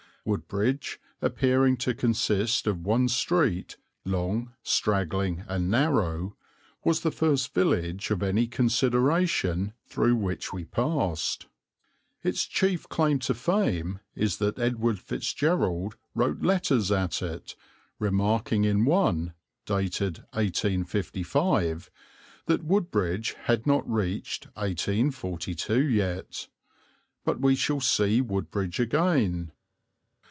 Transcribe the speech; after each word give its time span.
Woodbridge, 0.23 0.99
appearing 1.19 1.77
to 1.77 1.95
consist 1.95 2.67
of 2.67 2.85
one 2.85 3.07
street, 3.09 3.77
long, 4.05 4.53
straggling, 4.61 5.43
and 5.47 5.71
narrow, 5.71 6.37
was 6.83 6.99
the 6.99 7.09
first 7.09 7.55
village 7.55 8.11
of 8.11 8.21
any 8.21 8.45
consideration 8.45 9.73
through 9.87 10.15
which 10.15 10.53
we 10.53 10.63
passed. 10.65 11.47
Its 12.23 12.45
chief 12.45 12.87
claim 12.87 13.17
to 13.17 13.33
fame 13.33 13.99
is 14.15 14.37
that 14.37 14.59
Edward 14.59 14.99
Fitzgerald 14.99 15.95
wrote 16.13 16.43
letters 16.43 16.91
at 16.91 17.23
it, 17.23 17.55
remarking 17.97 18.63
in 18.63 18.85
one, 18.85 19.33
dated 19.65 20.19
1855, 20.33 21.89
that 22.45 22.63
Woodbridge 22.63 23.33
had 23.45 23.65
not 23.65 23.91
reached 23.91 24.45
1842 24.53 25.81
yet. 25.83 26.47
But 27.25 27.41
we 27.41 27.55
shall 27.55 27.81
see 27.81 28.21
Woodbridge 28.21 28.79
again. 28.79 29.51